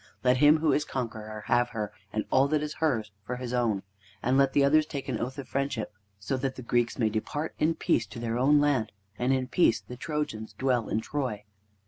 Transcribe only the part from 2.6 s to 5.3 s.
is hers for his own, and let the others take an